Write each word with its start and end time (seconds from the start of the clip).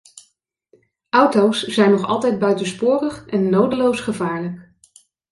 Auto's 1.11 1.63
zijn 1.63 1.91
nog 1.91 2.03
altijd 2.05 2.39
buitensporig 2.39 3.25
en 3.27 3.49
nodeloos 3.49 3.99
gevaarlijk. 4.01 4.71